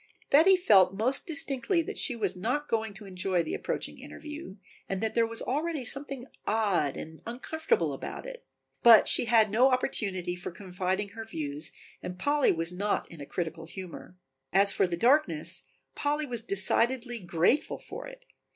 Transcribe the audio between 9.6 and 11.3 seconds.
opportunity for confiding her